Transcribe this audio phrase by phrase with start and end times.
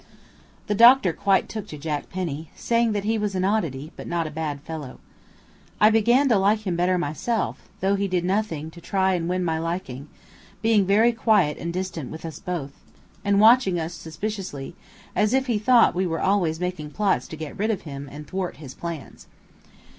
[0.65, 4.25] The doctor quite took to Jack Penny, saying that he was an oddity, but not
[4.25, 4.99] a bad fellow.
[5.79, 9.43] I began to like him better myself, though he did nothing to try and win
[9.45, 10.07] my liking,
[10.63, 12.71] being very quiet and distant with us both,
[13.23, 14.73] and watching us suspiciously,
[15.15, 18.25] as if he thought we were always making plots to get rid of him, and
[18.27, 19.27] thwart his plans.